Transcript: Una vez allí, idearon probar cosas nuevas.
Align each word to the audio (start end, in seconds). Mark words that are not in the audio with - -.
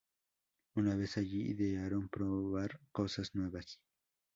Una 0.77 0.95
vez 1.01 1.15
allí, 1.19 1.43
idearon 1.51 2.09
probar 2.09 2.79
cosas 2.91 3.35
nuevas. 3.35 3.79